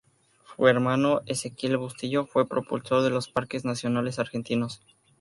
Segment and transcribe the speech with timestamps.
[0.57, 4.81] Su hermano Exequiel Bustillo fue propulsor de los Parques Nacionales argentinos.